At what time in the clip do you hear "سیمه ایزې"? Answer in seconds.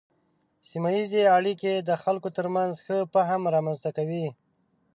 0.69-1.23